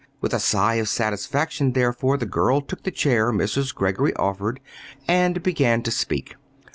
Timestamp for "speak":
5.91-6.33